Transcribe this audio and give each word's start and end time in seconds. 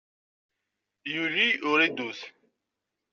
Yuli 1.15 1.47
uridut. 1.69 2.19